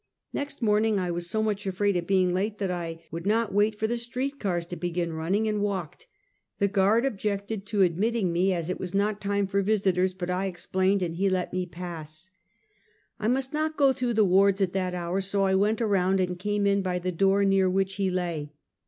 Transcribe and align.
I^ext 0.33 0.63
morning 0.63 0.97
I 0.99 1.11
was 1.11 1.29
so 1.29 1.43
much 1.43 1.67
afraid 1.67 1.95
of 1.95 2.07
being 2.07 2.33
late 2.33 2.57
that 2.57 2.71
I 2.71 3.03
would 3.11 3.27
not 3.27 3.53
wait 3.53 3.75
for 3.77 3.85
the 3.85 3.97
street 3.97 4.39
cars 4.39 4.65
to 4.65 4.75
begin 4.75 5.13
running, 5.13 5.43
but 5.43 5.59
walked. 5.59 6.07
The 6.57 6.67
guard 6.67 7.05
objected 7.05 7.67
to 7.67 7.83
admitting 7.83 8.33
me, 8.33 8.51
as 8.51 8.71
it 8.71 8.79
was 8.79 8.95
not 8.95 9.21
time 9.21 9.45
for 9.45 9.61
visitors, 9.61 10.15
but 10.15 10.31
I 10.31 10.47
explained 10.47 11.03
and 11.03 11.17
he 11.17 11.29
let 11.29 11.53
me 11.53 11.67
pass. 11.67 12.31
246 13.19 13.21
Half 13.21 13.29
a 13.29 13.29
Century. 13.29 13.29
I 13.29 13.35
must 13.35 13.53
not 13.53 13.77
go 13.77 13.93
through 13.93 14.15
the 14.15 14.25
wards 14.25 14.59
at 14.59 14.73
that 14.73 14.95
hour, 14.95 15.21
so 15.21 15.55
went 15.55 15.81
around 15.83 16.19
and 16.19 16.39
came 16.39 16.65
in 16.65 16.81
bv 16.81 17.03
the 17.03 17.11
door 17.11 17.45
near 17.45 17.69
which 17.69 17.97
he 17.97 18.09
lay. 18.09 18.53